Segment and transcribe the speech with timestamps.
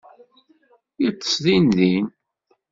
[1.03, 2.05] Yeṭṭes din din.